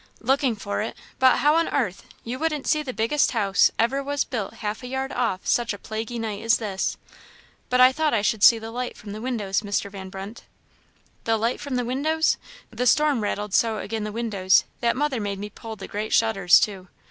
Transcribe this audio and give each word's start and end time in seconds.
"Looking 0.19 0.55
for 0.55 0.81
it! 0.81 0.97
Why, 1.19 1.35
how 1.37 1.57
on 1.57 1.67
'arth! 1.67 2.05
you 2.23 2.39
wouldn't 2.39 2.65
see 2.65 2.81
the 2.81 2.91
biggest 2.91 3.33
house 3.33 3.69
ever 3.77 4.01
was 4.01 4.23
built 4.23 4.55
half 4.55 4.81
a 4.81 4.87
yard 4.87 5.11
off 5.11 5.41
such 5.43 5.73
a 5.73 5.77
plaguy 5.77 6.17
night 6.17 6.41
as 6.43 6.57
this." 6.57 6.97
"I 7.71 7.91
thought 7.91 8.11
I 8.11 8.23
should 8.23 8.41
see 8.41 8.57
the 8.57 8.71
light 8.71 8.97
from 8.97 9.11
the 9.11 9.21
windows, 9.21 9.61
Mr. 9.61 9.91
Van 9.91 10.09
Brunt." 10.09 10.43
"The 11.25 11.37
light 11.37 11.59
from 11.61 11.75
the 11.75 11.85
windows! 11.85 12.37
the 12.71 12.87
storm 12.87 13.21
rattled 13.21 13.53
so 13.53 13.77
agin' 13.77 14.03
the 14.03 14.11
windows, 14.11 14.63
that 14.79 14.97
mother 14.97 15.21
made 15.21 15.37
me 15.37 15.51
pull 15.51 15.75
the 15.75 15.87
great 15.87 16.13
shutters 16.13 16.59
to. 16.61 16.87